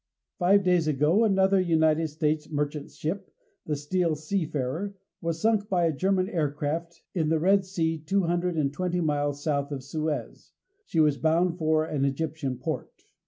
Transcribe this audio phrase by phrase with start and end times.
[0.39, 3.31] Five days ago, another United states merchant ship,
[3.67, 8.57] the STEEL SEAFARER, was sunk by a German aircraft in the Red Sea two hundred
[8.57, 10.53] and twenty miles south of Suez.
[10.87, 13.03] She was bound for an Egyptian port.